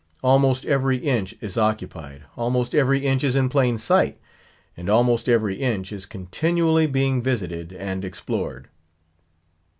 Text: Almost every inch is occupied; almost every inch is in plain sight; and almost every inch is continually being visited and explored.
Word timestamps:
Almost 0.23 0.65
every 0.65 0.97
inch 0.97 1.35
is 1.41 1.59
occupied; 1.59 2.23
almost 2.35 2.73
every 2.73 3.05
inch 3.05 3.23
is 3.23 3.35
in 3.35 3.49
plain 3.49 3.77
sight; 3.77 4.17
and 4.75 4.89
almost 4.89 5.29
every 5.29 5.57
inch 5.57 5.91
is 5.91 6.07
continually 6.07 6.87
being 6.87 7.21
visited 7.21 7.71
and 7.71 8.03
explored. 8.03 8.67